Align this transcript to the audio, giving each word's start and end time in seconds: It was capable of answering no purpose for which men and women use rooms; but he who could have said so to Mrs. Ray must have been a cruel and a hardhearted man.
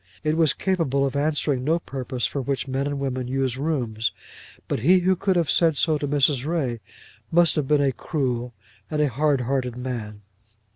It 0.23 0.35
was 0.35 0.53
capable 0.53 1.05
of 1.05 1.15
answering 1.15 1.63
no 1.63 1.77
purpose 1.77 2.25
for 2.25 2.41
which 2.41 2.67
men 2.67 2.87
and 2.87 2.97
women 2.97 3.27
use 3.27 3.55
rooms; 3.55 4.11
but 4.67 4.79
he 4.79 5.01
who 5.01 5.15
could 5.15 5.35
have 5.35 5.51
said 5.51 5.77
so 5.77 5.99
to 5.99 6.07
Mrs. 6.07 6.43
Ray 6.43 6.79
must 7.31 7.55
have 7.55 7.67
been 7.67 7.81
a 7.83 7.91
cruel 7.91 8.55
and 8.89 8.99
a 8.99 9.09
hardhearted 9.09 9.75
man. 9.77 10.23